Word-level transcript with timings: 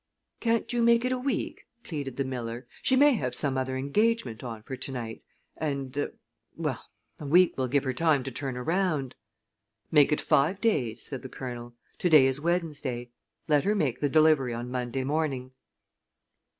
"Can't 0.39 0.73
you 0.73 0.81
make 0.81 1.05
it 1.05 1.11
a 1.11 1.19
week?" 1.19 1.67
pleaded 1.83 2.17
the 2.17 2.23
miller. 2.23 2.65
"She 2.81 2.95
may 2.95 3.11
have 3.17 3.35
some 3.35 3.55
other 3.55 3.77
engagement 3.77 4.43
on 4.43 4.63
for 4.63 4.75
to 4.75 4.91
night, 4.91 5.21
and 5.57 5.95
er 5.95 6.15
well, 6.57 6.83
a 7.19 7.27
week 7.27 7.55
will 7.55 7.67
give 7.67 7.83
her 7.83 7.93
time 7.93 8.23
to 8.23 8.31
turn 8.31 8.57
around." 8.57 9.13
"Make 9.91 10.11
it 10.11 10.19
five 10.19 10.59
days," 10.59 11.03
said 11.03 11.21
the 11.21 11.29
Colonel. 11.29 11.75
"To 11.99 12.09
day 12.09 12.25
is 12.25 12.41
Wednesday. 12.41 13.11
Let 13.47 13.63
her 13.63 13.75
make 13.75 13.99
the 13.99 14.09
delivery 14.09 14.55
on 14.55 14.71
Monday 14.71 15.03
morning." 15.03 15.51